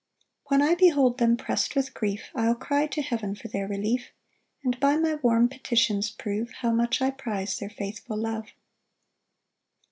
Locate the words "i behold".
0.67-1.19